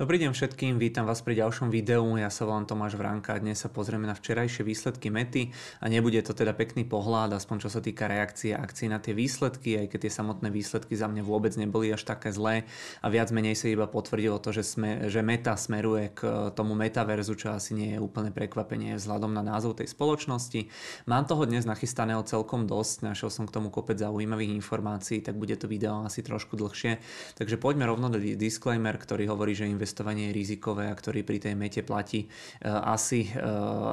Dobrý 0.00 0.16
deň 0.16 0.32
všetkým, 0.32 0.80
vítam 0.80 1.04
vás 1.04 1.20
pri 1.20 1.44
ďalšom 1.44 1.68
videu. 1.68 2.00
Ja 2.16 2.32
sa 2.32 2.48
volám 2.48 2.64
Tomáš 2.64 2.96
Vranka 2.96 3.36
a 3.36 3.42
dnes 3.44 3.60
sa 3.60 3.68
pozrieme 3.68 4.08
na 4.08 4.16
včerajšie 4.16 4.64
výsledky 4.64 5.12
Mety 5.12 5.52
a 5.76 5.92
nebude 5.92 6.16
to 6.24 6.32
teda 6.32 6.56
pekný 6.56 6.88
pohľad, 6.88 7.36
aspoň 7.36 7.56
čo 7.60 7.68
sa 7.68 7.84
týka 7.84 8.08
reakcie 8.08 8.56
akcií 8.56 8.88
na 8.88 8.96
tie 8.96 9.12
výsledky, 9.12 9.76
aj 9.76 9.92
keď 9.92 10.08
tie 10.08 10.12
samotné 10.16 10.48
výsledky 10.48 10.96
za 10.96 11.04
mňa 11.04 11.20
vôbec 11.20 11.52
neboli 11.60 11.92
až 11.92 12.08
také 12.08 12.32
zlé 12.32 12.64
a 13.04 13.12
viac 13.12 13.28
menej 13.28 13.52
sa 13.52 13.68
iba 13.68 13.84
potvrdilo 13.84 14.40
to, 14.40 14.56
že, 14.56 14.64
sme, 14.72 15.04
že 15.12 15.20
Meta 15.20 15.52
smeruje 15.52 16.16
k 16.16 16.48
tomu 16.56 16.72
metaverzu, 16.72 17.36
čo 17.36 17.52
asi 17.52 17.76
nie 17.76 17.92
je 17.92 18.00
úplne 18.00 18.32
prekvapenie 18.32 18.96
vzhľadom 18.96 19.36
na 19.36 19.44
názov 19.44 19.84
tej 19.84 19.92
spoločnosti. 19.92 20.64
Mám 21.12 21.28
toho 21.28 21.44
dnes 21.44 21.68
nachystaného 21.68 22.24
celkom 22.24 22.64
dosť, 22.64 23.04
našiel 23.04 23.28
som 23.28 23.44
k 23.44 23.52
tomu 23.52 23.68
kopec 23.68 24.00
zaujímavých 24.00 24.64
informácií, 24.64 25.20
tak 25.20 25.36
bude 25.36 25.60
to 25.60 25.68
video 25.68 26.08
asi 26.08 26.24
trošku 26.24 26.56
dlhšie. 26.56 27.04
Takže 27.36 27.60
poďme 27.60 27.84
rovno 27.84 28.08
do 28.08 28.16
disclaimer, 28.16 28.96
ktorý 28.96 29.28
hovorí, 29.28 29.52
že 29.52 29.68
invest 29.68 29.89
investovanie 29.90 30.30
je 30.30 30.38
rizikové 30.38 30.86
a 30.86 30.94
ktorý 30.94 31.26
pri 31.26 31.42
tej 31.42 31.58
mete 31.58 31.82
platí 31.82 32.22
e, 32.22 32.26
asi, 32.70 33.26
e, 33.26 33.42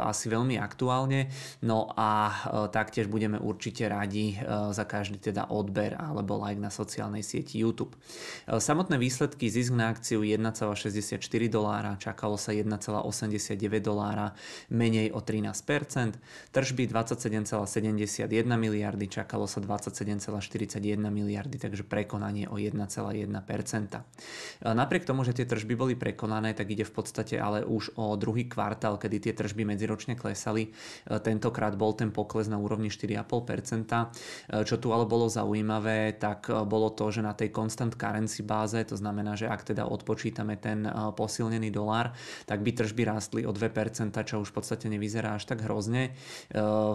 asi 0.06 0.30
veľmi 0.30 0.62
aktuálne. 0.62 1.26
No 1.66 1.90
a 1.98 2.30
e, 2.30 2.34
taktiež 2.70 3.10
budeme 3.10 3.42
určite 3.42 3.90
radi 3.90 4.38
za 4.70 4.86
každý 4.86 5.18
teda 5.18 5.50
odber 5.50 5.98
alebo 5.98 6.38
like 6.38 6.62
na 6.62 6.70
sociálnej 6.70 7.26
sieti 7.26 7.58
YouTube. 7.58 7.98
Samotné 8.46 9.00
výsledky 9.00 9.50
zisk 9.50 9.74
na 9.74 9.90
akciu 9.90 10.22
1,64 10.22 11.18
dolára, 11.48 11.96
čakalo 11.98 12.36
sa 12.36 12.52
1,89 12.52 13.56
dolára, 13.80 14.36
menej 14.70 15.16
o 15.16 15.24
13%, 15.24 16.52
tržby 16.52 16.92
27,71 16.92 18.28
miliardy, 18.60 19.08
čakalo 19.08 19.48
sa 19.48 19.64
27,41 19.64 21.00
miliardy, 21.00 21.58
takže 21.58 21.88
prekonanie 21.88 22.52
o 22.52 22.60
1,1%. 22.60 24.68
Napriek 24.68 25.08
tomu, 25.08 25.24
že 25.24 25.32
tie 25.32 25.48
tržby 25.48 25.80
boli 25.80 25.87
boli 25.88 25.96
prekonané, 25.96 26.52
tak 26.52 26.68
ide 26.68 26.84
v 26.84 26.92
podstate 26.92 27.40
ale 27.40 27.64
už 27.64 27.96
o 27.96 28.12
druhý 28.20 28.44
kvartál, 28.44 29.00
kedy 29.00 29.24
tie 29.24 29.32
tržby 29.32 29.64
medziročne 29.64 30.20
klesali. 30.20 30.68
E, 30.68 31.16
tentokrát 31.24 31.80
bol 31.80 31.96
ten 31.96 32.12
pokles 32.12 32.52
na 32.52 32.60
úrovni 32.60 32.92
4,5%. 32.92 33.88
E, 33.88 34.68
čo 34.68 34.76
tu 34.76 34.92
ale 34.92 35.08
bolo 35.08 35.32
zaujímavé, 35.32 36.20
tak 36.20 36.52
e, 36.52 36.60
bolo 36.68 36.92
to, 36.92 37.08
že 37.08 37.24
na 37.24 37.32
tej 37.32 37.56
constant 37.56 37.96
currency 37.96 38.44
báze, 38.44 38.76
to 38.84 39.00
znamená, 39.00 39.40
že 39.40 39.48
ak 39.48 39.64
teda 39.72 39.88
odpočítame 39.88 40.60
ten 40.60 40.84
posilnený 41.16 41.72
dolár, 41.72 42.12
tak 42.44 42.60
by 42.60 42.76
tržby 42.76 43.08
rástli 43.08 43.42
o 43.48 43.56
2%, 43.56 44.12
čo 44.12 44.44
už 44.44 44.52
v 44.52 44.56
podstate 44.60 44.92
nevyzerá 44.92 45.40
až 45.40 45.48
tak 45.48 45.64
hrozne. 45.64 46.12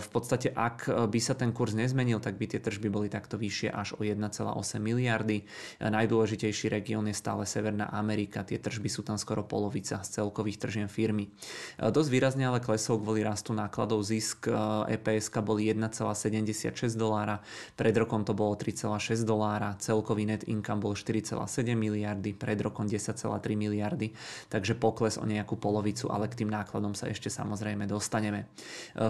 V 0.03 0.09
podstate, 0.13 0.53
ak 0.53 1.09
by 1.09 1.21
sa 1.23 1.33
ten 1.33 1.55
kurz 1.55 1.73
nezmenil, 1.73 2.21
tak 2.21 2.37
by 2.37 2.45
tie 2.45 2.61
tržby 2.61 2.93
boli 2.93 3.09
takto 3.09 3.41
vyššie 3.41 3.73
až 3.73 3.97
o 3.97 4.05
1,8 4.05 4.53
miliardy. 4.83 5.47
Najdôležitejší 5.81 6.69
región 6.69 7.07
je 7.07 7.17
stále 7.17 7.47
Severná 7.47 7.89
Amerika. 7.95 8.43
Tie 8.43 8.59
tržby 8.59 8.72
tržby 8.73 8.89
sú 8.89 9.05
tam 9.05 9.21
skoro 9.21 9.45
polovica 9.45 10.01
z 10.01 10.09
celkových 10.09 10.57
tržien 10.57 10.89
firmy. 10.89 11.29
Dosť 11.77 12.09
výrazne 12.09 12.49
ale 12.49 12.65
klesol 12.65 12.97
kvôli 13.05 13.21
rastu 13.21 13.53
nákladov 13.53 14.01
zisk 14.01 14.49
EPS 14.89 15.29
boli 15.45 15.69
1,76 15.69 16.73
dolára, 16.97 17.45
pred 17.77 17.93
rokom 17.93 18.25
to 18.25 18.33
bolo 18.33 18.57
3,6 18.57 19.29
dolára, 19.29 19.77
celkový 19.77 20.25
net 20.25 20.49
income 20.49 20.81
bol 20.81 20.97
4,7 20.97 21.45
miliardy, 21.77 22.33
pred 22.33 22.57
rokom 22.65 22.89
10,3 22.89 23.21
miliardy, 23.53 24.17
takže 24.49 24.73
pokles 24.79 25.21
o 25.21 25.29
nejakú 25.29 25.61
polovicu, 25.61 26.09
ale 26.09 26.33
k 26.33 26.41
tým 26.41 26.49
nákladom 26.49 26.97
sa 26.97 27.11
ešte 27.13 27.29
samozrejme 27.29 27.85
dostaneme. 27.85 28.49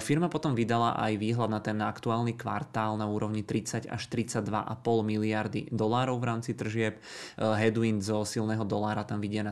Firma 0.03 0.27
potom 0.33 0.57
vydala 0.57 0.97
aj 0.99 1.21
výhľad 1.21 1.51
na 1.53 1.61
ten 1.61 1.79
aktuálny 1.79 2.35
kvartál 2.35 2.97
na 2.97 3.05
úrovni 3.05 3.45
30 3.45 3.93
až 3.93 4.03
32,5 4.09 4.49
miliardy 5.05 5.69
dolárov 5.69 6.17
v 6.17 6.25
rámci 6.25 6.57
tržieb. 6.57 6.97
Headwind 7.37 8.01
zo 8.01 8.25
silného 8.25 8.65
dolára 8.65 9.05
tam 9.05 9.21
vidia 9.21 9.45
na 9.45 9.52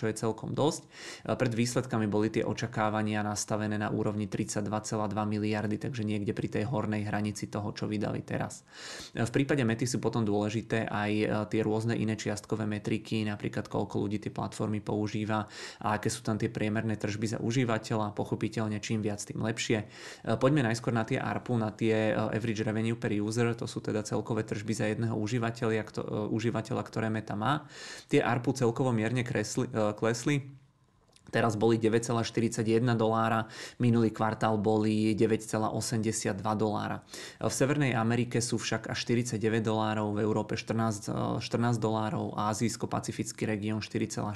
čo 0.00 0.08
je 0.08 0.14
celkom 0.16 0.56
dosť. 0.56 0.82
E, 0.84 0.88
pred 1.36 1.52
výsledkami 1.52 2.06
boli 2.08 2.32
tie 2.32 2.44
očakávania 2.44 3.20
nastavené 3.20 3.76
na 3.76 3.92
úrovni 3.92 4.28
32,2 4.28 4.68
miliardy, 5.12 5.76
takže 5.76 6.04
niekde 6.04 6.32
pri 6.32 6.48
tej 6.48 6.64
hornej 6.68 7.04
hranici 7.04 7.52
toho, 7.52 7.72
čo 7.76 7.84
vydali 7.88 8.24
teraz. 8.24 8.64
E, 9.12 9.24
v 9.24 9.30
prípade 9.32 9.64
Mety 9.64 9.84
sú 9.84 9.98
potom 10.00 10.24
dôležité 10.24 10.88
aj 10.88 11.10
e, 11.10 11.26
tie 11.52 11.60
rôzne 11.60 11.96
iné 11.96 12.16
čiastkové 12.16 12.64
metriky, 12.64 13.24
napríklad 13.26 13.68
koľko 13.68 14.06
ľudí 14.06 14.20
tie 14.20 14.32
platformy 14.32 14.80
používa 14.80 15.44
a 15.84 15.96
aké 15.96 16.08
sú 16.08 16.24
tam 16.24 16.40
tie 16.40 16.48
priemerné 16.48 16.96
tržby 16.96 17.36
za 17.36 17.38
užívateľa, 17.40 18.16
pochopiteľne 18.16 18.78
čím 18.80 19.04
viac, 19.04 19.20
tým 19.20 19.40
lepšie. 19.40 19.84
Poďme 20.40 20.64
najskôr 20.66 20.92
na 20.92 21.04
tie 21.04 21.20
ARPU, 21.20 21.56
na 21.56 21.72
tie 21.72 22.12
average 22.12 22.62
revenue 22.64 22.96
per 22.96 23.12
user, 23.14 23.52
to 23.56 23.64
sú 23.64 23.80
teda 23.80 24.04
celkové 24.04 24.44
tržby 24.44 24.72
za 24.72 24.86
jedného 24.88 25.16
užívateľa, 25.16 26.28
užívateľa 26.28 26.82
ktoré 26.84 27.08
Meta 27.08 27.34
má. 27.34 27.64
Tie 28.08 28.20
ARPU 28.20 28.52
celkovo 28.52 28.89
pravomjerne 28.90 29.24
kresli, 29.24 29.68
e, 29.72 29.92
klesli. 29.98 30.59
Teraz 31.30 31.54
boli 31.54 31.78
9,41 31.78 32.82
dolára, 32.94 33.46
minulý 33.78 34.10
kvartál 34.10 34.58
boli 34.58 35.14
9,82 35.14 36.36
dolára. 36.58 37.02
V 37.40 37.52
Severnej 37.52 37.94
Amerike 37.94 38.42
sú 38.42 38.58
však 38.58 38.90
až 38.90 38.98
49 39.06 39.62
dolárov, 39.64 40.14
v 40.14 40.18
Európe 40.20 40.58
14, 40.58 41.40
14 41.40 41.78
dolárov, 41.78 42.34
Azijsko-Pacifický 42.36 43.46
región 43.46 43.80
4,4 43.80 44.26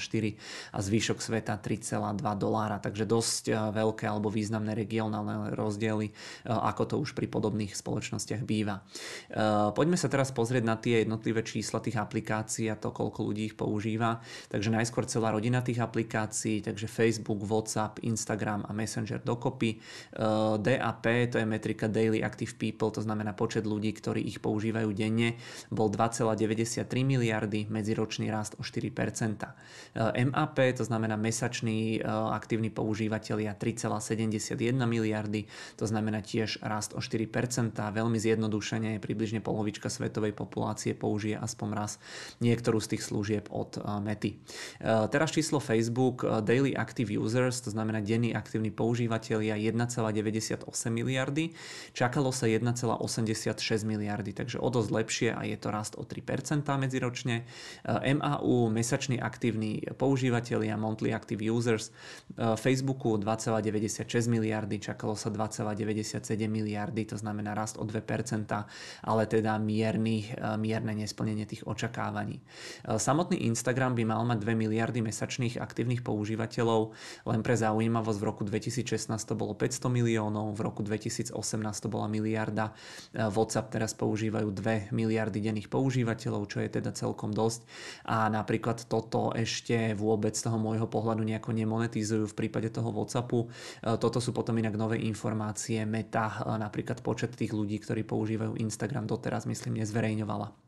a 0.72 0.78
zvyšok 0.78 1.19
sveta 1.19 1.59
3,2 1.59 2.22
dolára. 2.38 2.78
Takže 2.78 3.04
dosť 3.04 3.44
eh, 3.50 3.56
veľké 3.56 4.04
alebo 4.09 4.31
významné 4.31 4.72
regionálne 4.78 5.53
rozdiely, 5.53 6.06
eh, 6.09 6.15
ako 6.49 6.83
to 6.84 6.94
už 7.03 7.12
pri 7.12 7.27
podobných 7.27 7.75
spoločnostiach 7.75 8.43
býva. 8.47 8.81
Eh, 8.81 9.71
poďme 9.75 9.99
sa 9.99 10.06
teraz 10.06 10.31
pozrieť 10.31 10.65
na 10.65 10.77
tie 10.78 11.03
jednotlivé 11.03 11.43
čísla 11.43 11.83
tých 11.83 11.99
aplikácií 11.99 12.71
a 12.71 12.78
to, 12.78 12.94
koľko 12.94 13.27
ľudí 13.27 13.53
ich 13.53 13.56
používa. 13.56 14.21
Takže 14.49 14.71
najskôr 14.71 15.04
celá 15.09 15.34
rodina 15.34 15.60
tých 15.60 15.81
aplikácií, 15.81 16.65
takže 16.65 16.84
takže 16.84 17.00
Facebook, 17.00 17.41
WhatsApp, 17.49 17.99
Instagram 18.05 18.65
a 18.69 18.72
Messenger 18.72 19.21
dokopy. 19.25 19.77
Eh, 19.77 20.59
DAP, 20.59 21.06
to 21.33 21.39
je 21.41 21.47
metrika 21.47 21.89
Daily 21.89 22.21
Active 22.21 22.53
People, 22.61 22.93
to 22.93 23.00
znamená 23.00 23.33
počet 23.33 23.65
ľudí, 23.65 23.97
ktorí 23.97 24.21
ich 24.21 24.45
používajú 24.45 24.93
denne, 24.93 25.41
bol 25.72 25.89
2,93 25.89 26.84
miliardy, 27.05 27.65
medziročný 27.72 28.28
rast 28.28 28.61
o 28.61 28.62
4%. 28.62 29.56
Eh, 29.97 30.25
MAP, 30.28 30.59
to 30.77 30.84
znamená 30.84 31.17
mesační 31.17 32.00
eh, 32.00 32.05
aktívni 32.09 32.69
používateľia 32.69 33.56
3,71 33.56 34.84
miliardy, 34.84 35.49
to 35.81 35.89
znamená 35.89 36.21
tiež 36.21 36.61
rast 36.61 36.93
o 36.93 37.01
4%. 37.01 37.81
Veľmi 37.81 38.19
zjednodušene 38.21 39.01
približne 39.01 39.41
polovička 39.41 39.89
svetovej 39.89 40.37
populácie 40.37 40.93
použije 40.93 41.41
aspoň 41.41 41.69
raz 41.72 41.97
niektorú 42.45 42.77
z 42.83 42.97
tých 42.97 43.03
služieb 43.09 43.49
od 43.49 43.78
Mety. 44.03 44.37
Teraz 44.83 45.31
číslo 45.31 45.62
Facebook, 45.62 46.27
Daily 46.43 46.73
active 46.74 47.10
users, 47.14 47.60
to 47.60 47.70
znamená 47.70 48.02
denní 48.02 48.34
aktívni 48.34 48.74
používateľia 48.74 49.56
1,98 49.56 50.66
miliardy, 50.90 51.54
čakalo 51.94 52.34
sa 52.34 52.50
1,86 52.50 53.86
miliardy, 53.86 54.34
takže 54.34 54.58
o 54.58 54.68
dosť 54.68 54.90
lepšie 54.90 55.28
a 55.30 55.42
je 55.46 55.56
to 55.56 55.68
rast 55.70 55.94
o 55.94 56.02
3% 56.02 56.66
medziročne. 56.66 57.44
Eh, 57.44 58.14
MAU, 58.14 58.68
mesační 58.68 59.22
aktívni 59.22 59.84
používateľia, 59.94 60.74
monthly 60.74 61.14
active 61.14 61.40
users, 61.40 61.90
eh, 61.90 62.56
Facebooku 62.58 63.16
2,96 63.16 64.26
miliardy, 64.26 64.82
čakalo 64.82 65.14
sa 65.14 65.30
2,97 65.30 66.50
miliardy, 66.50 67.06
to 67.06 67.16
znamená 67.16 67.54
rast 67.54 67.78
o 67.78 67.84
2%, 67.86 68.66
ale 69.06 69.22
teda 69.30 69.58
mierny, 69.62 70.34
eh, 70.34 70.56
mierne 70.58 70.94
nesplnenie 70.94 71.46
tých 71.46 71.66
očakávaní. 71.66 72.41
Samotný 72.84 73.44
Instagram 73.48 73.94
by 73.94 74.04
mal 74.04 74.22
mať 74.24 74.38
2 74.41 74.56
miliardy 74.56 75.04
mesačných 75.04 75.60
aktívnych 75.60 76.00
používateľov 76.00 76.63
užívateľov. 76.64 76.97
Len 77.28 77.41
pre 77.44 77.54
zaujímavosť 77.56 78.19
v 78.19 78.25
roku 78.25 78.42
2016 78.48 79.12
to 79.28 79.34
bolo 79.36 79.52
500 79.52 79.92
miliónov, 79.92 80.56
v 80.56 80.60
roku 80.64 80.80
2018 80.80 81.36
to 81.84 81.89
bola 81.92 82.09
miliarda. 82.09 82.72
E, 83.12 83.28
WhatsApp 83.28 83.72
teraz 83.72 83.92
používajú 83.92 84.48
2 84.50 84.92
miliardy 84.92 85.44
denných 85.44 85.68
používateľov, 85.68 86.48
čo 86.48 86.65
je 86.65 86.68
teda 86.80 86.97
celkom 86.97 87.33
dosť. 87.33 87.68
A 88.09 88.33
napríklad 88.33 88.89
toto 88.89 89.33
ešte 89.36 89.92
vôbec 89.92 90.33
z 90.33 90.48
toho 90.48 90.56
môjho 90.56 90.89
pohľadu 90.89 91.21
nejako 91.24 91.53
nemonetizujú 91.53 92.24
v 92.28 92.39
prípade 92.39 92.72
toho 92.72 92.89
WhatsAppu. 92.89 93.44
E, 93.44 93.97
toto 94.00 94.18
sú 94.18 94.33
potom 94.33 94.56
inak 94.56 94.74
nové 94.77 95.00
informácie. 95.04 95.84
Meta, 95.84 96.41
e, 96.41 96.56
napríklad 96.56 97.04
počet 97.04 97.36
tých 97.36 97.53
ľudí, 97.53 97.77
ktorí 97.80 98.04
používajú 98.09 98.56
Instagram 98.56 99.04
doteraz, 99.04 99.44
myslím, 99.44 99.84
nezverejňovala. 99.84 100.64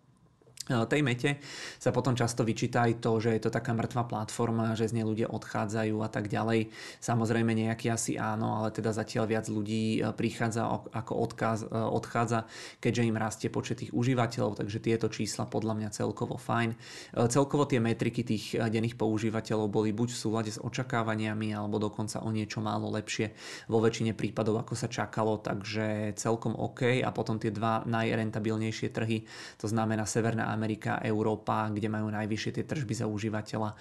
E, 0.67 0.83
tej 0.87 1.01
mete 1.07 1.39
sa 1.79 1.95
potom 1.95 2.19
často 2.19 2.43
vyčíta 2.43 2.91
aj 2.91 2.99
to, 2.99 3.23
že 3.23 3.31
je 3.39 3.43
to 3.47 3.51
taká 3.55 3.71
mŕtva 3.71 4.03
platforma, 4.07 4.75
že 4.75 4.91
z 4.91 4.99
nej 4.99 5.07
ľudia 5.07 5.31
odchádzajú 5.31 5.97
a 6.03 6.09
tak 6.11 6.27
ďalej. 6.27 6.75
Samozrejme 6.99 7.55
nejaký 7.55 7.87
asi 7.95 8.19
áno, 8.19 8.59
ale 8.59 8.75
teda 8.75 8.91
zatiaľ 8.91 9.31
viac 9.31 9.47
ľudí 9.47 10.03
e, 10.03 10.11
prichádza 10.11 10.67
ako 10.91 11.13
odkaz, 11.23 11.59
e, 11.65 11.69
odchádza, 11.71 12.51
keďže 12.83 13.03
im 13.07 13.17
rastie 13.17 13.49
počet 13.49 13.87
tých 13.87 13.95
užívateľov, 13.95 14.59
takže 14.59 14.79
tieto 14.83 15.07
čísla 15.07 15.47
podľa 15.47 15.79
mňa 15.79 15.89
celkovo 15.93 16.41
fajn. 16.41 16.75
Celkovo 17.29 17.69
tie 17.69 17.79
metriky 17.79 18.25
tých 18.25 18.57
denných 18.57 18.97
používateľov 18.97 19.69
boli 19.69 19.93
buď 19.93 20.09
v 20.17 20.19
súlade 20.19 20.51
s 20.51 20.59
očakávaniami, 20.59 21.53
alebo 21.53 21.77
dokonca 21.77 22.25
o 22.25 22.31
niečo 22.33 22.65
málo 22.65 22.89
lepšie 22.97 23.37
vo 23.69 23.79
väčšine 23.85 24.17
prípadov, 24.17 24.65
ako 24.65 24.75
sa 24.75 24.89
čakalo, 24.89 25.39
takže 25.39 26.17
celkom 26.17 26.57
OK. 26.57 27.05
A 27.05 27.13
potom 27.13 27.37
tie 27.37 27.53
dva 27.53 27.85
najrentabilnejšie 27.85 28.89
trhy, 28.91 29.29
to 29.61 29.69
znamená 29.69 30.09
Severná 30.09 30.56
Amerika, 30.57 30.97
Európa, 31.05 31.69
kde 31.69 31.93
majú 31.93 32.09
najvyššie 32.09 32.51
tie 32.57 32.65
tržby 32.65 32.97
za 32.97 33.05
užívateľa, 33.05 33.77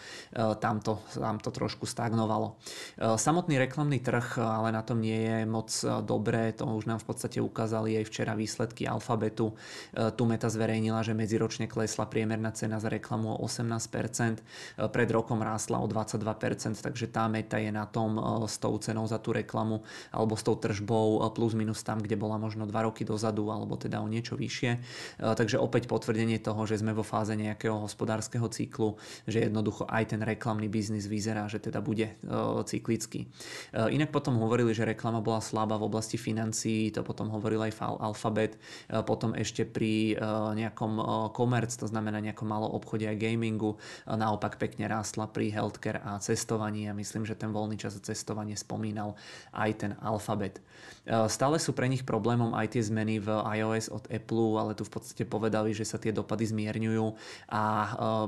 tam 0.59 0.83
to, 0.83 0.99
tam 1.15 1.39
to 1.39 1.55
trošku 1.55 1.87
stagnovalo. 1.87 2.59
Samotný 2.99 3.55
reklamný 3.55 4.03
trh 4.03 4.43
ale 4.43 4.75
na 4.75 4.83
tom 4.83 4.99
nie 4.99 5.15
je 5.15 5.47
moc 5.47 5.71
dobré, 6.03 6.51
to 6.51 6.67
už 6.67 6.83
nám 6.83 6.99
v 6.99 7.07
podstate 7.07 7.39
ukázali 7.39 7.95
aj 8.03 8.05
včera 8.11 8.35
výsledky 8.35 8.83
Alfabetu. 8.83 9.55
Tu 9.95 10.23
Meta 10.27 10.51
zverejnila, 10.51 10.99
že 10.99 11.15
medziročne 11.15 11.71
klesla 11.71 12.03
priemerná 12.11 12.51
cena 12.51 12.83
za 12.83 12.91
reklamu 12.91 13.39
o 13.39 13.47
18%, 13.47 14.91
pred 14.91 15.09
rokom 15.13 15.39
rástla 15.39 15.79
o 15.79 15.87
22%, 15.87 16.75
takže 16.75 17.07
tá 17.07 17.31
Meta 17.31 17.55
je 17.55 17.71
na 17.71 17.87
tom 17.87 18.19
s 18.49 18.59
tou 18.59 18.75
cenou 18.81 19.07
za 19.07 19.21
tú 19.21 19.31
reklamu 19.31 19.85
alebo 20.11 20.35
s 20.35 20.43
tou 20.43 20.59
tržbou 20.59 21.23
plus 21.31 21.53
minus 21.55 21.85
tam, 21.85 22.01
kde 22.01 22.17
bola 22.19 22.35
možno 22.35 22.65
2 22.65 22.73
roky 22.83 23.05
dozadu 23.05 23.53
alebo 23.53 23.77
teda 23.77 24.01
o 24.01 24.09
niečo 24.09 24.33
vyššie. 24.35 24.81
Takže 25.21 25.61
opäť 25.61 25.85
potvrdenie 25.85 26.41
toho, 26.41 26.64
že 26.65 26.81
sme 26.81 26.91
vo 26.91 27.05
fáze 27.05 27.31
nejakého 27.37 27.85
hospodárskeho 27.85 28.49
cyklu, 28.49 28.97
že 29.29 29.45
jednoducho 29.45 29.85
aj 29.85 30.17
ten 30.17 30.21
reklamný 30.21 30.67
biznis 30.67 31.07
vyzerá, 31.07 31.45
že 31.45 31.61
teda 31.61 31.79
bude 31.79 32.17
cyklický. 32.65 33.29
Inak 33.73 34.11
potom 34.11 34.41
hovorili, 34.41 34.73
že 34.73 34.83
reklama 34.83 35.21
bola 35.21 35.39
slabá 35.39 35.77
v 35.77 35.87
oblasti 35.87 36.17
financií, 36.17 36.89
to 36.89 37.05
potom 37.05 37.29
hovoril 37.29 37.61
aj 37.63 37.77
Alphabet, 38.01 38.57
potom 39.05 39.37
ešte 39.37 39.63
pri 39.63 40.17
nejakom 40.57 40.97
komerc, 41.31 41.71
to 41.71 41.85
znamená 41.85 42.17
nejakom 42.19 42.49
malom 42.49 42.73
obchode 42.73 43.05
aj 43.05 43.21
gamingu, 43.21 43.77
naopak 44.09 44.57
pekne 44.57 44.89
rástla 44.89 45.29
pri 45.29 45.53
healthcare 45.53 46.01
a 46.01 46.17
cestovaní 46.17 46.89
a 46.89 46.97
myslím, 46.97 47.23
že 47.23 47.37
ten 47.37 47.53
voľný 47.53 47.77
čas 47.77 47.93
a 47.93 48.01
cestovanie 48.01 48.57
spomínal 48.57 49.13
aj 49.53 49.71
ten 49.77 49.91
Alphabet. 50.01 50.59
Stále 51.05 51.61
sú 51.61 51.69
pre 51.77 51.85
nich 51.85 52.01
problémom 52.01 52.57
aj 52.57 52.73
tie 52.73 52.81
zmeny 52.81 53.21
v 53.21 53.29
iOS 53.29 53.93
od 53.93 54.09
Apple, 54.09 54.57
ale 54.57 54.73
tu 54.73 54.81
v 54.81 54.97
podstate 54.97 55.21
povedali, 55.21 55.69
že 55.69 55.85
sa 55.85 56.01
tie 56.01 56.09
dopady 56.09 56.49
zmierňujú 56.55 57.07
a 57.51 57.63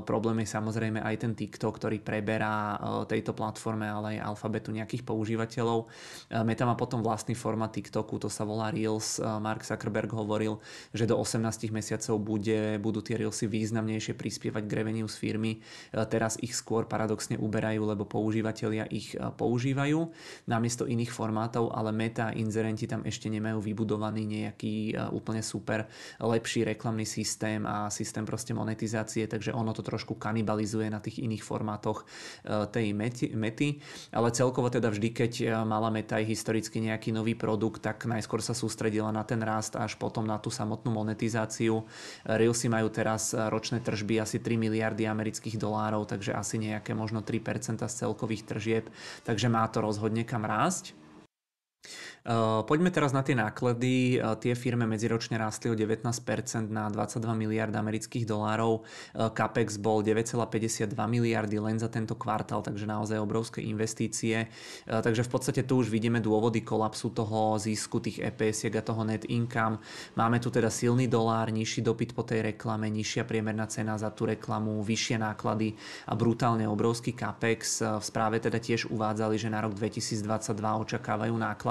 problém 0.04 0.44
je 0.44 0.52
samozrejme 0.52 1.00
aj 1.00 1.16
ten 1.16 1.32
TikTok, 1.32 1.80
ktorý 1.80 2.04
preberá 2.04 2.76
tejto 3.08 3.32
platforme, 3.32 3.88
ale 3.88 4.20
aj 4.20 4.36
Alphabetu 4.36 4.68
nejakých 4.68 5.08
používateľov. 5.08 5.88
Meta 6.44 6.68
má 6.68 6.76
potom 6.76 7.00
vlastný 7.00 7.32
format 7.32 7.72
TikToku, 7.72 8.20
to 8.20 8.28
sa 8.28 8.44
volá 8.44 8.68
Reels. 8.68 9.16
Mark 9.40 9.64
Zuckerberg 9.64 10.12
hovoril, 10.12 10.60
že 10.92 11.08
do 11.08 11.16
18 11.16 11.72
mesiacov 11.72 12.20
bude, 12.20 12.76
budú 12.76 13.00
tie 13.00 13.16
Reelsy 13.16 13.48
významnejšie 13.48 14.12
prispievať 14.12 14.68
k 14.68 14.76
revenue 14.76 15.08
z 15.08 15.16
firmy. 15.16 15.64
Teraz 16.12 16.36
ich 16.44 16.52
skôr 16.52 16.84
paradoxne 16.84 17.40
uberajú, 17.40 17.80
lebo 17.88 18.04
používateľia 18.04 18.84
ich 18.92 19.16
používajú 19.16 20.10
namiesto 20.50 20.84
iných 20.84 21.14
formátov, 21.14 21.72
ale 21.72 21.94
Meta 21.94 22.28
a 22.28 22.36
Inzerenti 22.36 22.90
tam 22.90 23.06
ešte 23.06 23.30
nemajú 23.30 23.62
vybudovaný 23.62 24.26
nejaký 24.26 24.98
úplne 25.14 25.40
super 25.40 25.86
lepší 26.18 26.66
reklamný 26.66 27.06
systém 27.06 27.62
a 27.62 27.86
systém 27.94 28.17
proste 28.24 28.56
monetizácie, 28.56 29.28
takže 29.28 29.52
ono 29.52 29.74
to 29.76 29.82
trošku 29.84 30.16
kanibalizuje 30.16 30.88
na 30.88 31.02
tých 31.02 31.20
iných 31.22 31.44
formátoch 31.44 32.06
tej 32.72 32.94
mety. 33.34 33.82
Ale 34.14 34.30
celkovo 34.30 34.70
teda 34.70 34.88
vždy, 34.88 35.08
keď 35.12 35.32
mala 35.66 35.90
Meta 35.90 36.16
aj 36.16 36.30
historicky 36.30 36.78
nejaký 36.78 37.10
nový 37.10 37.34
produkt, 37.34 37.82
tak 37.82 38.06
najskôr 38.06 38.38
sa 38.38 38.54
sústredila 38.56 39.10
na 39.10 39.26
ten 39.26 39.42
rast 39.42 39.76
až 39.76 39.98
potom 39.98 40.24
na 40.24 40.38
tú 40.38 40.48
samotnú 40.48 40.94
monetizáciu. 40.94 41.84
Reelsy 42.24 42.70
majú 42.70 42.88
teraz 42.88 43.34
ročné 43.34 43.82
tržby 43.82 44.22
asi 44.22 44.38
3 44.38 44.56
miliardy 44.56 45.04
amerických 45.04 45.58
dolárov, 45.58 46.06
takže 46.06 46.32
asi 46.32 46.62
nejaké 46.62 46.94
možno 46.94 47.20
3% 47.20 47.82
z 47.82 47.94
celkových 47.94 48.46
tržieb, 48.46 48.84
takže 49.26 49.50
má 49.50 49.66
to 49.68 49.82
rozhodne 49.82 50.22
kam 50.22 50.46
rásť. 50.46 50.94
Eh, 52.28 52.60
poďme 52.68 52.92
teraz 52.92 53.16
na 53.16 53.24
tie 53.24 53.32
náklady. 53.32 54.18
Eh, 54.18 54.22
tie 54.36 54.52
firme 54.52 54.84
medziročne 54.84 55.40
rástli 55.40 55.72
o 55.72 55.78
19% 55.78 56.68
na 56.68 56.92
22 56.92 57.32
miliard 57.32 57.72
amerických 57.72 58.28
dolárov. 58.28 58.84
Eh, 58.84 59.32
CAPEX 59.32 59.80
bol 59.80 60.04
9,52 60.04 61.08
miliardy 61.08 61.56
len 61.56 61.80
za 61.80 61.88
tento 61.88 62.12
kvartál, 62.18 62.60
takže 62.60 62.84
naozaj 62.84 63.16
obrovské 63.16 63.64
investície. 63.64 64.50
Takže 64.88 65.22
v 65.24 65.30
podstate 65.30 65.62
tu 65.64 65.80
už 65.80 65.88
vidíme 65.88 66.20
dôvody 66.20 66.60
kolapsu 66.64 67.12
toho 67.12 67.56
zisku 67.56 68.00
tých 68.00 68.20
eps 68.20 68.66
a 68.68 68.82
toho 68.82 69.04
net 69.04 69.24
income. 69.28 69.78
Máme 70.16 70.40
tu 70.40 70.50
teda 70.50 70.68
silný 70.68 71.06
dolár, 71.06 71.52
nižší 71.52 71.80
dopyt 71.80 72.12
po 72.12 72.22
tej 72.26 72.52
reklame, 72.52 72.90
nižšia 72.90 73.24
priemerná 73.24 73.66
cena 73.68 73.96
za 73.96 74.10
tú 74.10 74.26
reklamu, 74.26 74.82
vyššie 74.82 75.16
náklady 75.20 75.76
a 76.08 76.12
brutálne 76.16 76.64
obrovský 76.68 77.14
CAPEX. 77.14 77.84
V 78.00 78.04
správe 78.04 78.40
teda 78.40 78.58
tiež 78.58 78.90
uvádzali, 78.90 79.36
že 79.38 79.48
na 79.52 79.62
rok 79.62 79.76
2022 79.76 80.24
očakávajú 80.88 81.34
náklady 81.36 81.67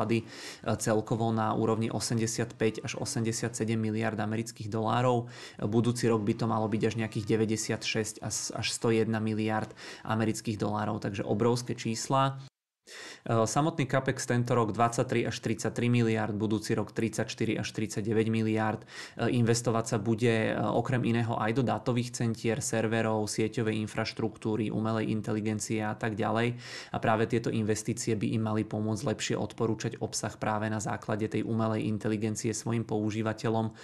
celkovo 0.78 1.32
na 1.32 1.56
úrovni 1.56 1.88
85 1.90 2.84
až 2.84 2.94
87 3.00 3.56
miliard 3.80 4.20
amerických 4.20 4.68
dolárov. 4.68 5.32
Budúci 5.64 6.12
rok 6.12 6.22
by 6.22 6.34
to 6.36 6.46
malo 6.46 6.68
byť 6.68 6.82
až 6.84 6.94
nejakých 7.00 7.26
96 7.26 8.22
až 8.54 8.68
101 8.68 9.08
miliard 9.24 9.72
amerických 10.04 10.60
dolárov, 10.60 11.00
takže 11.00 11.24
obrovské 11.24 11.74
čísla. 11.74 12.38
Eh, 13.28 13.44
samotný 13.44 13.86
CAPEX 13.86 14.24
tento 14.24 14.56
rok 14.56 14.72
23 14.72 15.28
až 15.28 15.36
33 15.44 15.92
miliard, 15.92 16.32
budúci 16.32 16.72
rok 16.74 16.96
34 16.96 17.60
až 17.60 17.68
39 17.76 18.32
miliard. 18.32 18.82
Eh, 19.20 19.36
investovať 19.36 19.86
sa 19.86 19.98
bude 20.00 20.52
eh, 20.52 20.56
okrem 20.56 21.04
iného 21.04 21.36
aj 21.36 21.52
do 21.60 21.64
dátových 21.64 22.16
centier, 22.16 22.64
serverov, 22.64 23.28
sieťovej 23.28 23.76
infraštruktúry, 23.84 24.72
umelej 24.72 25.12
inteligencie 25.12 25.84
a 25.84 25.94
tak 25.94 26.16
ďalej. 26.16 26.56
A 26.96 26.98
práve 27.04 27.28
tieto 27.28 27.52
investície 27.52 28.16
by 28.16 28.32
im 28.32 28.44
mali 28.48 28.64
pomôcť 28.64 29.04
lepšie 29.04 29.36
odporúčať 29.36 30.00
obsah 30.00 30.32
práve 30.40 30.72
na 30.72 30.80
základe 30.80 31.28
tej 31.28 31.44
umelej 31.44 31.84
inteligencie 31.84 32.56
svojim 32.56 32.88
používateľom 32.88 33.76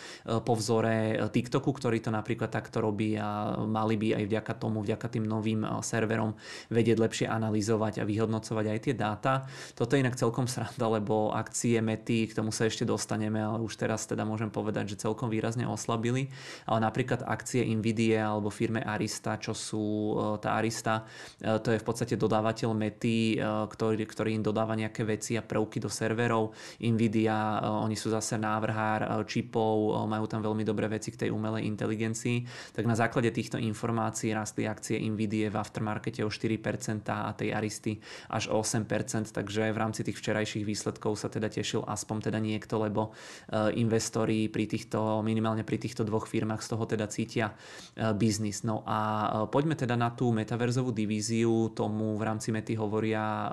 po 0.45 0.53
vzore 0.55 1.19
TikToku, 1.29 1.71
ktorý 1.75 1.99
to 1.99 2.11
napríklad 2.13 2.49
takto 2.49 2.79
robí 2.79 3.17
a 3.19 3.59
mali 3.65 3.99
by 3.99 4.23
aj 4.23 4.23
vďaka 4.29 4.53
tomu, 4.55 4.85
vďaka 4.85 5.07
tým 5.09 5.25
novým 5.27 5.65
serverom 5.83 6.37
vedieť 6.69 6.97
lepšie 6.99 7.27
analyzovať 7.27 7.99
a 8.01 8.07
vyhodnocovať 8.07 8.65
aj 8.69 8.79
tie 8.79 8.92
dáta. 8.93 9.45
Toto 9.73 9.93
je 9.93 10.01
inak 10.05 10.15
celkom 10.15 10.45
sranda, 10.45 10.85
lebo 10.87 11.33
akcie 11.33 11.81
Mety, 11.81 12.29
k 12.29 12.37
tomu 12.37 12.53
sa 12.53 12.69
ešte 12.69 12.85
dostaneme, 12.85 13.41
ale 13.41 13.59
už 13.61 13.75
teraz 13.75 14.05
teda 14.05 14.23
môžem 14.23 14.53
povedať, 14.53 14.95
že 14.95 15.03
celkom 15.03 15.27
výrazne 15.27 15.65
oslabili. 15.67 16.29
Ale 16.69 16.85
napríklad 16.85 17.25
akcie 17.25 17.65
Nvidia 17.65 18.29
alebo 18.29 18.53
firme 18.53 18.81
Arista, 18.85 19.37
čo 19.41 19.51
sú 19.57 19.85
e, 19.85 20.13
tá 20.39 20.55
Arista, 20.55 21.03
e, 21.41 21.59
to 21.59 21.73
je 21.73 21.81
v 21.81 21.85
podstate 21.85 22.15
dodávateľ 22.15 22.69
Mety, 22.71 23.35
e, 23.35 23.67
ktorý, 23.67 24.03
ktorý 24.05 24.29
im 24.37 24.43
dodáva 24.45 24.77
nejaké 24.77 25.01
veci 25.03 25.35
a 25.35 25.43
prvky 25.43 25.81
do 25.81 25.89
serverov. 25.89 26.53
Nvidia, 26.79 27.59
oni 27.83 27.97
sú 27.97 28.13
zase 28.13 28.37
návrhár 28.37 29.25
čipov, 29.25 30.05
majú 30.05 30.25
tam 30.29 30.45
veľmi 30.45 30.61
dobré 30.61 30.87
veci 30.87 31.09
k 31.09 31.27
tej 31.27 31.29
umelej 31.33 31.65
inteligencii. 31.65 32.71
Tak 32.75 32.85
na 32.85 32.93
základe 32.93 33.33
týchto 33.33 33.57
informácií 33.57 34.35
rastli 34.35 34.69
akcie 34.69 34.99
Nvidia 35.01 35.49
v 35.49 35.57
aftermarkete 35.57 36.21
o 36.21 36.29
4% 36.29 37.09
a 37.09 37.31
tej 37.33 37.55
Aristy 37.55 37.97
až 38.29 38.51
o 38.51 38.61
8%, 38.61 38.82
takže 38.85 39.71
v 39.73 39.77
rámci 39.77 40.03
tých 40.03 40.17
včerajších 40.19 40.65
výsledkov 40.65 41.17
sa 41.17 41.27
teda 41.31 41.47
tešil 41.49 41.85
aspoň 41.85 42.29
teda 42.29 42.39
niekto, 42.39 42.79
lebo 42.81 43.11
e, 43.49 43.75
investori 43.79 44.47
pri 44.47 44.65
týchto, 44.69 45.21
minimálne 45.25 45.65
pri 45.65 45.79
týchto 45.79 46.03
dvoch 46.03 46.29
firmách 46.29 46.61
z 46.61 46.67
toho 46.73 46.83
teda 46.85 47.05
cítia 47.07 47.53
e, 47.97 48.13
biznis. 48.13 48.61
No 48.61 48.85
a 48.85 48.99
e, 48.99 49.27
poďme 49.49 49.73
teda 49.73 49.95
na 49.95 50.13
tú 50.13 50.29
metaverzovú 50.31 50.93
divíziu, 50.93 51.73
tomu 51.73 52.15
v 52.17 52.23
rámci 52.23 52.53
Mety 52.53 52.77
hovoria, 52.77 53.49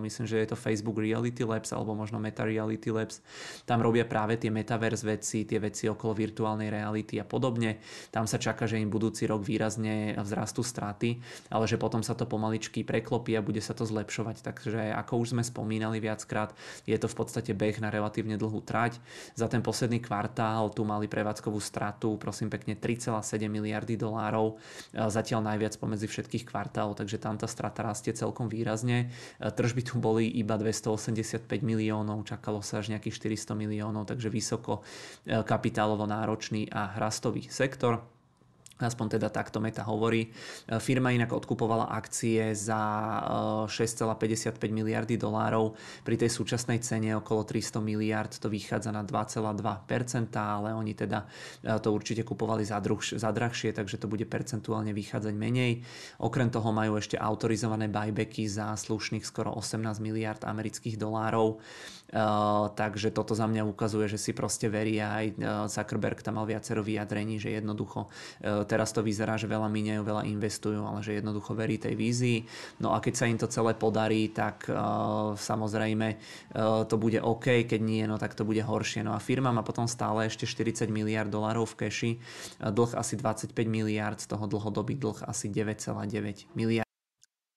myslím, 0.00 0.26
že 0.26 0.40
je 0.44 0.48
to 0.52 0.56
Facebook 0.58 0.98
Reality 0.98 1.42
Labs 1.42 1.74
alebo 1.74 1.96
možno 1.96 2.22
Meta 2.22 2.46
Reality 2.46 2.90
Labs. 2.90 3.20
Tam 3.66 3.82
robia 3.82 4.06
práve 4.06 4.38
tie 4.38 4.52
metaverse 4.52 5.04
veci, 5.04 5.44
tie 5.44 5.58
veci 5.58 5.90
okolo 5.90 6.14
virtuálnej 6.14 6.70
reality 6.70 7.18
a 7.18 7.26
podobne. 7.26 7.82
Tam 8.14 8.28
sa 8.28 8.38
čaká, 8.38 8.64
že 8.68 8.78
im 8.78 8.90
budúci 8.90 9.26
rok 9.26 9.42
výrazne 9.42 10.14
vzrastú 10.18 10.62
straty, 10.62 11.18
ale 11.50 11.64
že 11.66 11.80
potom 11.80 12.02
sa 12.02 12.14
to 12.14 12.28
pomaličky 12.28 12.86
preklopí 12.86 13.34
a 13.34 13.44
bude 13.44 13.60
sa 13.60 13.72
to 13.72 13.86
zlepšovať. 13.86 14.36
Takže 14.44 14.73
že 14.74 14.90
ako 14.90 15.22
už 15.22 15.38
sme 15.38 15.42
spomínali 15.46 16.02
viackrát, 16.02 16.50
je 16.82 16.98
to 16.98 17.06
v 17.06 17.14
podstate 17.14 17.54
beh 17.54 17.78
na 17.78 17.94
relatívne 17.94 18.34
dlhú 18.34 18.58
trať. 18.66 18.98
Za 19.38 19.46
ten 19.46 19.62
posledný 19.62 20.02
kvartál 20.02 20.74
tu 20.74 20.82
mali 20.82 21.06
prevádzkovú 21.06 21.62
stratu, 21.62 22.18
prosím 22.18 22.50
pekne, 22.50 22.74
3,7 22.74 23.46
miliardy 23.46 23.94
dolárov, 23.94 24.58
zatiaľ 24.92 25.54
najviac 25.54 25.78
pomedzi 25.78 26.10
všetkých 26.10 26.50
kvartálov, 26.50 26.98
takže 26.98 27.22
tam 27.22 27.38
tá 27.38 27.46
strata 27.46 27.86
rastie 27.86 28.10
celkom 28.10 28.50
výrazne. 28.50 29.14
Tržby 29.38 29.86
tu 29.86 30.02
boli 30.02 30.26
iba 30.26 30.58
285 30.58 31.46
miliónov, 31.62 32.26
čakalo 32.26 32.64
sa 32.64 32.82
až 32.82 32.90
nejakých 32.90 33.38
400 33.38 33.54
miliónov, 33.54 34.08
takže 34.10 34.32
vysoko 34.32 34.82
e, 35.24 35.42
kapitálovo 35.44 36.08
náročný 36.08 36.66
a 36.72 36.96
rastový 36.98 37.46
sektor. 37.52 38.13
Aspoň 38.84 39.18
teda 39.18 39.32
takto 39.32 39.58
Meta 39.58 39.82
hovorí. 39.88 40.28
E, 40.28 40.76
firma 40.78 41.10
inak 41.10 41.32
odkupovala 41.32 41.88
akcie 41.90 42.52
za 42.52 42.80
6,55 43.66 44.60
e, 44.60 44.68
miliardy 44.68 45.16
dolárov. 45.16 45.72
Pri 46.04 46.20
tej 46.20 46.30
súčasnej 46.30 46.84
cene 46.84 47.16
okolo 47.16 47.48
300 47.48 47.80
miliard 47.80 48.32
to 48.36 48.52
vychádza 48.52 48.92
na 48.92 49.00
2,2%, 49.00 49.56
ale 50.36 50.76
oni 50.76 50.92
teda 50.92 51.24
e, 51.64 51.80
to 51.80 51.88
určite 51.90 52.22
kupovali 52.22 52.62
za, 52.62 52.78
druh, 52.84 53.00
za 53.00 53.30
drahšie, 53.32 53.72
takže 53.72 53.96
to 53.96 54.06
bude 54.06 54.28
percentuálne 54.28 54.92
vychádzať 54.92 55.34
menej. 55.34 55.80
Okrem 56.20 56.52
toho 56.52 56.70
majú 56.70 57.00
ešte 57.00 57.16
autorizované 57.16 57.88
buybacky 57.88 58.44
za 58.44 58.76
slušných 58.76 59.24
skoro 59.24 59.56
18 59.56 59.98
miliard 60.04 60.44
amerických 60.44 61.00
dolárov. 61.00 61.58
Takže 62.78 63.10
toto 63.10 63.34
za 63.34 63.50
mňa 63.50 63.66
ukazuje, 63.66 64.06
že 64.06 64.22
si 64.22 64.30
proste 64.30 64.70
verí 64.70 65.02
aj 65.02 65.34
Zuckerberg 65.66 66.22
tam 66.22 66.38
mal 66.38 66.46
viacero 66.46 66.84
vyjadrení, 66.84 67.42
že 67.42 67.58
jednoducho 67.58 68.06
teraz 68.74 68.90
to 68.90 69.06
vyzerá, 69.06 69.38
že 69.38 69.46
veľa 69.46 69.70
míňajú, 69.70 70.02
veľa 70.02 70.26
investujú, 70.26 70.82
ale 70.82 70.98
že 71.06 71.22
jednoducho 71.22 71.54
verí 71.54 71.78
tej 71.78 71.94
vízii. 71.94 72.42
No 72.82 72.90
a 72.90 72.98
keď 72.98 73.14
sa 73.14 73.30
im 73.30 73.38
to 73.38 73.46
celé 73.46 73.78
podarí, 73.78 74.34
tak 74.34 74.66
samozrejme 75.38 76.18
to 76.90 76.96
bude 76.98 77.22
OK, 77.22 77.70
keď 77.70 77.78
nie, 77.78 78.02
no 78.10 78.18
tak 78.18 78.34
to 78.34 78.42
bude 78.42 78.58
horšie. 78.66 79.06
No 79.06 79.14
a 79.14 79.22
firma 79.22 79.54
má 79.54 79.62
potom 79.62 79.86
stále 79.86 80.26
ešte 80.26 80.42
40 80.50 80.90
miliard 80.90 81.30
dolárov 81.30 81.70
v 81.70 81.86
keši, 81.86 82.10
dlh 82.58 82.98
asi 82.98 83.14
25 83.14 83.54
miliard, 83.70 84.18
z 84.18 84.26
toho 84.26 84.50
dlhodobý 84.50 84.98
dlh 84.98 85.22
asi 85.30 85.46
9,9 85.46 86.50
miliard. 86.58 86.83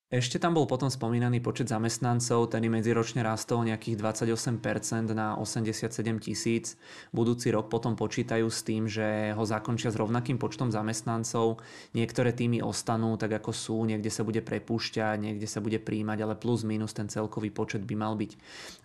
Ešte 0.07 0.39
tam 0.39 0.55
bol 0.55 0.63
potom 0.63 0.87
spomínaný 0.87 1.43
počet 1.43 1.67
zamestnancov, 1.67 2.47
ten 2.47 2.63
medziročne 2.63 3.27
rastol 3.27 3.67
nejakých 3.67 3.99
28% 3.99 5.11
na 5.11 5.35
87 5.35 5.91
tisíc. 6.23 6.79
Budúci 7.11 7.51
rok 7.51 7.67
potom 7.67 7.99
počítajú 7.99 8.47
s 8.47 8.63
tým, 8.63 8.87
že 8.87 9.35
ho 9.35 9.43
zakončia 9.43 9.91
s 9.91 9.99
rovnakým 9.99 10.39
počtom 10.39 10.71
zamestnancov. 10.71 11.59
Niektoré 11.91 12.31
týmy 12.31 12.63
ostanú 12.63 13.19
tak 13.19 13.35
ako 13.35 13.51
sú, 13.51 13.83
niekde 13.83 14.07
sa 14.07 14.23
bude 14.23 14.39
prepúšťať, 14.39 15.19
niekde 15.19 15.43
sa 15.43 15.59
bude 15.59 15.75
príjmať, 15.75 16.23
ale 16.23 16.39
plus 16.39 16.63
minus 16.63 16.95
ten 16.95 17.11
celkový 17.11 17.51
počet 17.51 17.83
by 17.83 17.95
mal 17.99 18.15
byť 18.15 18.31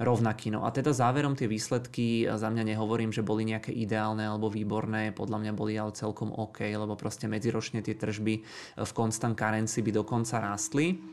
rovnaký. 0.02 0.50
No 0.50 0.66
a 0.66 0.74
teda 0.74 0.90
záverom 0.90 1.38
tie 1.38 1.46
výsledky, 1.46 2.26
za 2.34 2.50
mňa 2.50 2.74
nehovorím, 2.74 3.14
že 3.14 3.22
boli 3.22 3.46
nejaké 3.46 3.70
ideálne 3.70 4.26
alebo 4.26 4.50
výborné, 4.50 5.14
podľa 5.14 5.38
mňa 5.38 5.52
boli 5.54 5.78
ale 5.78 5.94
celkom 5.94 6.34
OK, 6.34 6.66
lebo 6.66 6.98
proste 6.98 7.30
medziročne 7.30 7.78
tie 7.78 7.94
tržby 7.94 8.34
v 8.74 8.90
constant 8.90 9.38
currency 9.38 9.86
by 9.86 10.02
dokonca 10.02 10.42
rástli. 10.42 11.11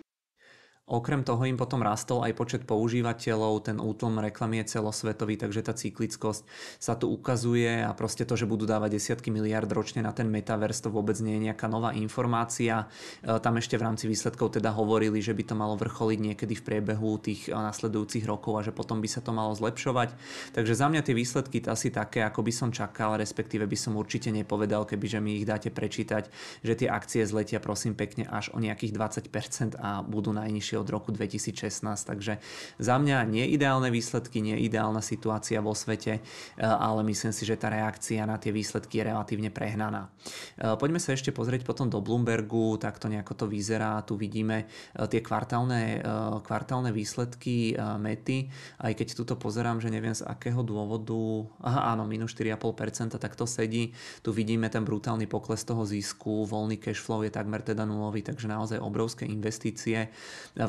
Okrem 0.89 1.21
toho 1.21 1.45
im 1.45 1.53
potom 1.53 1.85
rastol 1.85 2.25
aj 2.25 2.33
počet 2.33 2.61
používateľov, 2.65 3.61
ten 3.61 3.77
útlm 3.77 4.17
reklamy 4.25 4.65
je 4.65 4.81
celosvetový, 4.81 5.37
takže 5.37 5.61
tá 5.61 5.77
cyklickosť 5.77 6.49
sa 6.81 6.97
tu 6.97 7.13
ukazuje 7.13 7.85
a 7.85 7.93
proste 7.93 8.25
to, 8.25 8.33
že 8.33 8.49
budú 8.49 8.65
dávať 8.65 8.97
desiatky 8.97 9.29
miliard 9.29 9.69
ročne 9.69 10.01
na 10.01 10.09
ten 10.09 10.25
metaverse, 10.25 10.81
to 10.81 10.89
vôbec 10.89 11.13
nie 11.21 11.37
je 11.37 11.45
nejaká 11.53 11.69
nová 11.69 11.93
informácia. 11.93 12.89
E, 13.21 13.37
tam 13.37 13.61
ešte 13.61 13.77
v 13.77 13.85
rámci 13.85 14.09
výsledkov 14.09 14.57
teda 14.57 14.73
hovorili, 14.73 15.21
že 15.21 15.37
by 15.37 15.43
to 15.45 15.53
malo 15.53 15.77
vrcholiť 15.77 16.19
niekedy 16.25 16.57
v 16.57 16.65
priebehu 16.65 17.21
tých 17.21 17.47
e, 17.47 17.53
nasledujúcich 17.53 18.25
rokov 18.25 18.57
a 18.57 18.65
že 18.65 18.73
potom 18.73 18.97
by 18.97 19.05
sa 19.05 19.21
to 19.21 19.29
malo 19.29 19.53
zlepšovať. 19.53 20.17
Takže 20.57 20.73
za 20.73 20.89
mňa 20.89 21.05
tie 21.05 21.13
výsledky 21.13 21.61
asi 21.69 21.93
také, 21.93 22.25
ako 22.25 22.41
by 22.41 22.49
som 22.49 22.69
čakal, 22.73 23.13
respektíve 23.21 23.69
by 23.69 23.77
som 23.77 23.93
určite 23.93 24.33
nepovedal, 24.33 24.89
keby 24.89 25.05
že 25.05 25.21
mi 25.21 25.37
ich 25.37 25.45
dáte 25.45 25.69
prečítať, 25.69 26.33
že 26.65 26.73
tie 26.73 26.89
akcie 26.89 27.21
zletia 27.29 27.61
prosím 27.61 27.93
pekne 27.93 28.25
až 28.25 28.49
o 28.51 28.57
nejakých 28.57 28.97
20% 29.29 29.77
a 29.77 30.01
budú 30.01 30.33
najnižšie 30.33 30.78
od 30.79 30.89
roku 30.89 31.11
2016. 31.11 31.59
Takže 32.07 32.39
za 32.79 32.95
mňa 32.95 33.27
nie 33.27 33.45
ideálne 33.51 33.91
výsledky, 33.91 34.39
nie 34.39 34.55
ideálna 34.63 35.03
situácia 35.03 35.59
vo 35.59 35.75
svete, 35.75 36.19
eh, 36.19 36.21
ale 36.63 37.03
myslím 37.05 37.35
si, 37.35 37.43
že 37.43 37.59
tá 37.59 37.67
reakcia 37.67 38.23
na 38.23 38.39
tie 38.39 38.55
výsledky 38.55 39.03
je 39.03 39.07
relatívne 39.11 39.51
prehnaná. 39.51 40.07
Eh, 40.07 40.73
poďme 40.79 41.03
sa 41.03 41.13
ešte 41.13 41.35
pozrieť 41.35 41.67
potom 41.67 41.91
do 41.91 41.99
Bloombergu, 41.99 42.79
takto 42.79 43.11
nejako 43.11 43.33
to 43.35 43.45
vyzerá. 43.51 43.99
Tu 44.07 44.15
vidíme 44.15 44.65
eh, 44.65 45.07
tie 45.09 45.19
kvartálne, 45.19 46.01
kvartálne 46.45 46.93
výsledky 46.93 47.73
mety, 47.97 48.47
aj 48.79 48.93
keď 48.93 49.07
tuto 49.17 49.35
pozerám, 49.35 49.81
že 49.81 49.89
neviem 49.89 50.13
z 50.13 50.23
akého 50.23 50.61
dôvodu, 50.61 51.49
aha 51.59 51.93
áno, 51.93 52.05
minus 52.05 52.37
4,5%, 52.37 53.17
tak 53.17 53.33
to 53.35 53.49
sedí. 53.49 53.91
Tu 54.21 54.29
vidíme 54.29 54.69
ten 54.69 54.85
brutálny 54.85 55.25
pokles 55.25 55.65
toho 55.65 55.83
zisku, 55.83 56.45
voľný 56.45 56.77
cash 56.77 57.01
flow 57.01 57.25
je 57.25 57.33
takmer 57.33 57.65
teda 57.65 57.83
nulový, 57.83 58.21
takže 58.21 58.45
naozaj 58.45 58.77
obrovské 58.79 59.25
investície 59.25 60.09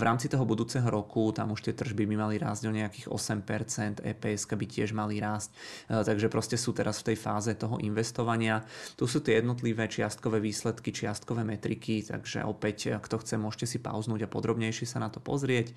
rámci 0.03 0.27
toho 0.31 0.45
budúceho 0.47 0.87
roku 0.87 1.33
tam 1.35 1.53
už 1.53 1.67
tie 1.67 1.75
tržby 1.75 2.07
by 2.07 2.17
mali 2.17 2.37
rásť 2.39 2.63
o 2.69 2.73
nejakých 2.73 3.07
8%, 3.11 4.05
EPS 4.05 4.43
by 4.47 4.67
tiež 4.69 4.93
mali 4.93 5.19
rásť, 5.19 5.51
e, 5.89 6.05
takže 6.05 6.29
proste 6.29 6.57
sú 6.61 6.77
teraz 6.77 7.01
v 7.01 7.13
tej 7.13 7.17
fáze 7.17 7.51
toho 7.57 7.81
investovania. 7.81 8.63
Tu 8.95 9.09
sú 9.09 9.25
tie 9.25 9.41
jednotlivé 9.41 9.89
čiastkové 9.89 10.39
výsledky, 10.39 10.93
čiastkové 10.93 11.43
metriky, 11.43 12.05
takže 12.05 12.45
opäť, 12.45 12.77
e, 12.93 13.01
kto 13.01 13.17
chce, 13.25 13.35
môžete 13.41 13.67
si 13.67 13.79
pauznúť 13.81 14.27
a 14.27 14.33
podrobnejšie 14.33 14.87
sa 14.87 15.01
na 15.01 15.09
to 15.09 15.19
pozrieť. 15.19 15.73
E, 15.73 15.75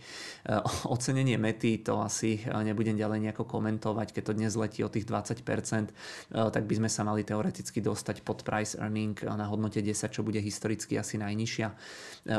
ocenenie 0.93 1.39
mety 1.39 1.79
to 1.79 2.03
asi 2.03 2.43
nebudem 2.43 2.99
ďalej 2.99 3.29
nejako 3.29 3.47
komentovať, 3.47 4.11
keď 4.11 4.23
to 4.29 4.33
dnes 4.37 4.53
letí 4.53 4.83
o 4.83 4.91
tých 4.91 5.07
20%, 5.07 5.95
tak 6.33 6.63
by 6.67 6.73
sme 6.75 6.89
sa 6.89 7.01
mali 7.07 7.23
teoreticky 7.23 7.79
dostať 7.79 8.21
pod 8.21 8.43
price 8.43 8.75
earning 8.75 9.15
na 9.23 9.47
hodnote 9.47 9.79
10, 9.79 10.11
čo 10.11 10.21
bude 10.21 10.39
historicky 10.39 10.99
asi 10.99 11.15
najnižšia 11.19 11.67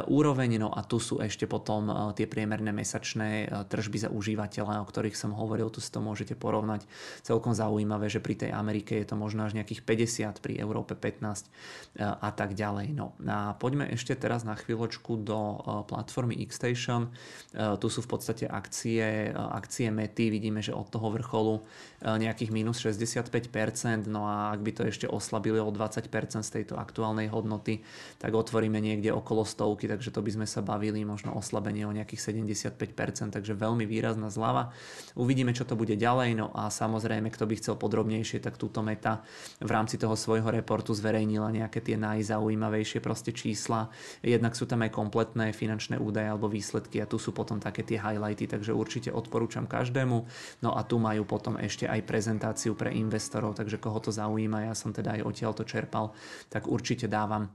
úroveň. 0.08 0.60
No 0.60 0.72
a 0.72 0.84
tu 0.84 1.00
sú 1.00 1.20
ešte 1.20 1.48
potom 1.48 1.63
potom 1.64 1.88
eh, 1.88 1.96
tie 2.12 2.28
priemerné 2.28 2.76
mesačné 2.76 3.48
eh, 3.48 3.64
tržby 3.64 4.04
za 4.04 4.12
užívateľa, 4.12 4.84
o 4.84 4.86
ktorých 4.86 5.16
som 5.16 5.32
hovoril, 5.32 5.72
tu 5.72 5.80
si 5.80 5.88
to 5.88 6.04
môžete 6.04 6.36
porovnať. 6.36 6.84
Celkom 7.24 7.56
zaujímavé, 7.56 8.12
že 8.12 8.20
pri 8.20 8.36
tej 8.36 8.50
Amerike 8.52 9.00
je 9.00 9.08
to 9.08 9.16
možno 9.16 9.48
až 9.48 9.56
nejakých 9.56 9.80
50, 9.80 10.44
pri 10.44 10.60
Európe 10.60 10.92
15 10.92 11.24
eh, 11.24 12.04
a 12.04 12.28
tak 12.36 12.52
ďalej. 12.52 12.92
No 12.92 13.16
a 13.24 13.56
poďme 13.56 13.88
ešte 13.88 14.12
teraz 14.12 14.44
na 14.44 14.52
chvíľočku 14.52 15.16
do 15.24 15.56
platformy 15.88 16.36
Xstation. 16.44 17.14
Tu 17.54 17.86
sú 17.86 18.00
v 18.02 18.08
podstate 18.10 18.50
akcie, 18.50 19.30
akcie 19.30 19.88
mety, 19.88 20.28
vidíme, 20.28 20.58
že 20.58 20.74
od 20.74 20.90
toho 20.90 21.14
vrcholu 21.14 21.62
nejakých 22.02 22.50
minus 22.50 22.82
65%, 22.82 24.10
no 24.10 24.26
a 24.26 24.50
ak 24.52 24.60
by 24.60 24.72
to 24.74 24.82
ešte 24.84 25.06
oslabili 25.06 25.62
o 25.62 25.70
20% 25.70 26.10
z 26.42 26.50
tejto 26.50 26.74
aktuálnej 26.74 27.30
hodnoty, 27.30 27.86
tak 28.18 28.34
otvoríme 28.34 28.82
niekde 28.82 29.14
okolo 29.14 29.46
stovky, 29.46 29.86
takže 29.86 30.10
to 30.10 30.20
by 30.20 30.30
sme 30.34 30.46
sa 30.50 30.60
bavili 30.64 31.06
možno 31.06 31.30
oslabili 31.38 31.53
oslabenie 31.54 31.86
o 31.86 31.94
nejakých 31.94 32.34
75%, 32.74 33.30
takže 33.30 33.54
veľmi 33.54 33.86
výrazná 33.86 34.26
zľava. 34.26 34.74
Uvidíme, 35.14 35.54
čo 35.54 35.62
to 35.62 35.78
bude 35.78 35.94
ďalej, 35.94 36.34
no 36.34 36.50
a 36.50 36.66
samozrejme, 36.66 37.30
kto 37.30 37.46
by 37.46 37.54
chcel 37.62 37.78
podrobnejšie, 37.78 38.42
tak 38.42 38.58
túto 38.58 38.82
meta 38.82 39.22
v 39.62 39.70
rámci 39.70 39.94
toho 39.94 40.18
svojho 40.18 40.50
reportu 40.50 40.90
zverejnila 40.90 41.54
nejaké 41.54 41.78
tie 41.78 41.94
najzaujímavejšie 41.94 42.98
proste 42.98 43.30
čísla. 43.30 43.86
Jednak 44.18 44.58
sú 44.58 44.66
tam 44.66 44.82
aj 44.82 44.90
kompletné 44.90 45.54
finančné 45.54 45.94
údaje 45.94 46.26
alebo 46.26 46.50
výsledky 46.50 46.98
a 46.98 47.06
tu 47.06 47.22
sú 47.22 47.30
potom 47.30 47.62
také 47.62 47.86
tie 47.86 48.02
highlighty, 48.02 48.50
takže 48.50 48.74
určite 48.74 49.14
odporúčam 49.14 49.70
každému. 49.70 50.26
No 50.66 50.74
a 50.74 50.82
tu 50.82 50.98
majú 50.98 51.22
potom 51.22 51.54
ešte 51.54 51.86
aj 51.86 52.02
prezentáciu 52.02 52.74
pre 52.74 52.90
investorov, 52.90 53.54
takže 53.54 53.78
koho 53.78 54.02
to 54.02 54.10
zaujíma, 54.10 54.66
ja 54.66 54.74
som 54.74 54.90
teda 54.90 55.22
aj 55.22 55.22
odtiaľ 55.22 55.54
to 55.54 55.62
čerpal, 55.62 56.10
tak 56.50 56.66
určite 56.66 57.06
dávam 57.06 57.46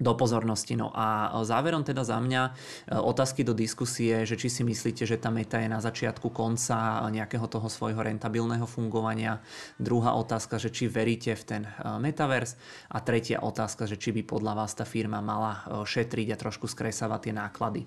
do 0.00 0.16
pozornosti. 0.16 0.74
No 0.74 0.88
a 0.96 1.36
záverom 1.44 1.84
teda 1.84 2.02
za 2.02 2.16
mňa 2.16 2.42
e, 2.48 2.50
otázky 2.96 3.44
do 3.44 3.52
diskusie, 3.52 4.24
že 4.24 4.40
či 4.40 4.48
si 4.48 4.64
myslíte, 4.64 5.04
že 5.04 5.20
tá 5.20 5.28
meta 5.28 5.60
je 5.60 5.68
na 5.68 5.78
začiatku 5.78 6.32
konca 6.32 7.04
nejakého 7.12 7.44
toho 7.44 7.68
svojho 7.68 8.00
rentabilného 8.00 8.64
fungovania. 8.64 9.44
Druhá 9.76 10.16
otázka, 10.16 10.56
že 10.56 10.72
či 10.72 10.88
veríte 10.88 11.36
v 11.36 11.44
ten 11.44 11.62
e, 11.68 11.70
metaverse. 12.00 12.56
A 12.88 13.04
tretia 13.04 13.44
otázka, 13.44 13.84
že 13.84 14.00
či 14.00 14.16
by 14.16 14.24
podľa 14.24 14.64
vás 14.64 14.72
tá 14.72 14.88
firma 14.88 15.20
mala 15.20 15.60
e, 15.68 15.84
šetriť 15.84 16.32
a 16.32 16.40
trošku 16.40 16.64
skresávať 16.64 17.28
tie 17.28 17.34
náklady. 17.36 17.82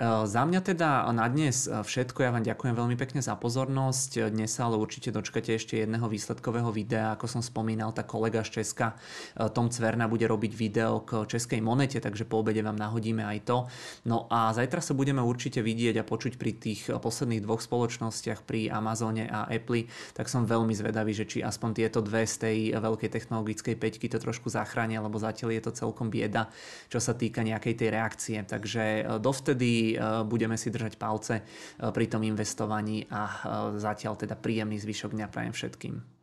Eh, 0.00 0.24
za 0.24 0.48
mňa 0.48 0.64
teda 0.64 1.12
na 1.12 1.28
dnes 1.28 1.68
eh, 1.68 1.84
všetko. 1.84 2.24
Ja 2.24 2.32
vám 2.32 2.40
ďakujem 2.40 2.72
veľmi 2.72 2.96
pekne 2.96 3.20
za 3.20 3.36
pozornosť. 3.36 4.32
Dnes 4.32 4.48
sa 4.48 4.64
ale 4.64 4.80
určite 4.80 5.12
dočkate 5.12 5.52
ešte 5.52 5.76
jedného 5.76 6.08
výsledkového 6.08 6.72
videa. 6.72 7.12
Ako 7.12 7.28
som 7.28 7.44
spomínal, 7.44 7.92
tá 7.92 8.00
kolega 8.00 8.40
z 8.40 8.64
Česka 8.64 8.96
eh, 8.96 9.52
Tom 9.52 9.68
Cverna 9.68 10.08
bude 10.08 10.24
robiť 10.24 10.52
video 10.56 11.04
k 11.04 11.28
českej 11.28 11.60
monete, 11.60 12.00
takže 12.00 12.24
po 12.24 12.40
obede 12.40 12.64
vám 12.64 12.80
nahodíme 12.80 13.20
aj 13.28 13.38
to. 13.44 13.68
No 14.08 14.24
a 14.32 14.56
zajtra 14.56 14.80
sa 14.80 14.96
budeme 14.96 15.20
určite 15.20 15.60
vidieť 15.60 16.00
a 16.00 16.08
počuť 16.08 16.40
pri 16.40 16.56
tých 16.56 16.88
posledných 16.88 17.44
dvoch 17.44 17.60
spoločnostiach, 17.60 18.48
pri 18.48 18.72
Amazone 18.72 19.28
a 19.28 19.52
Apple, 19.52 19.84
tak 20.16 20.32
som 20.32 20.48
veľmi 20.48 20.72
zvedavý, 20.72 21.12
že 21.12 21.28
či 21.28 21.44
aspoň 21.44 21.76
tieto 21.76 22.00
dve 22.00 22.24
z 22.24 22.34
tej 22.40 22.58
veľkej 22.72 23.12
technologickej 23.12 23.76
peťky 23.76 24.08
to 24.08 24.16
trošku 24.16 24.48
zachránia, 24.48 25.04
lebo 25.04 25.20
zatiaľ 25.20 25.60
je 25.60 25.62
to 25.68 25.76
celkom 25.76 26.08
bieda, 26.08 26.48
čo 26.88 27.04
sa 27.04 27.12
týka 27.12 27.44
nejakej 27.44 27.74
tej 27.76 27.88
reakcie. 27.92 28.38
Takže 28.40 29.20
dovtedy 29.20 29.89
Budeme 30.26 30.60
si 30.60 30.68
držať 30.68 31.00
palce 31.00 31.34
eh, 31.40 31.44
pri 31.90 32.06
tom 32.06 32.22
investovaní 32.22 33.08
a 33.08 33.22
eh, 33.24 33.34
zatiaľ 33.80 34.20
teda 34.20 34.36
príjemný 34.36 34.76
zvyšok 34.76 35.16
dňa 35.16 35.26
prajem 35.32 35.54
všetkým. 35.56 36.19